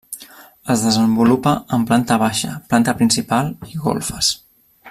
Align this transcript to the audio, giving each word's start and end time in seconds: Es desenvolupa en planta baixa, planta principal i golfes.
Es 0.75 0.85
desenvolupa 0.85 1.53
en 1.77 1.85
planta 1.91 2.19
baixa, 2.25 2.57
planta 2.73 2.99
principal 3.03 3.55
i 3.75 3.81
golfes. 3.89 4.35